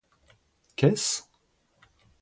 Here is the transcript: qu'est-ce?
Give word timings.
qu'est-ce? 0.75 1.27